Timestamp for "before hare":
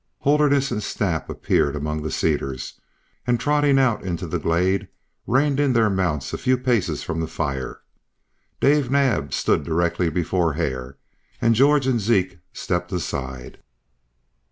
10.09-10.97